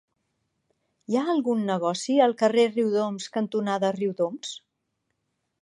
[1.11, 4.59] Hi ha algun negoci al carrer Riudoms cantonada Riudoms?